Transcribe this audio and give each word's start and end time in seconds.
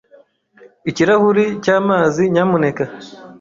Ikirahuri 0.89 1.43
cyamazi, 1.63 2.21
nyamuneka. 2.33 2.83